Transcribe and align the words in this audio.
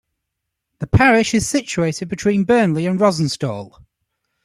The 0.79 0.87
parish 0.87 1.35
is 1.35 1.47
situated 1.47 2.07
between 2.09 2.43
Burnley 2.43 2.87
and 2.87 2.99
Rawtenstall. 2.99 3.85